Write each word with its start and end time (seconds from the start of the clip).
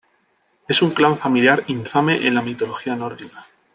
Es 0.67 0.81
un 0.81 0.89
clan 0.95 1.15
familiar 1.15 1.63
infame 1.67 2.25
en 2.25 2.33
la 2.33 2.41
mitología 2.41 2.95
nórdica. 2.95 3.45